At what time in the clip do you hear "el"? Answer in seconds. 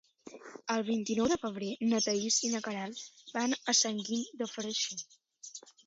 0.75-0.85